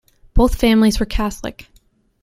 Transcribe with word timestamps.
Both 0.33 0.55
families 0.55 0.99
were 0.99 1.05
Catholic. 1.05 1.69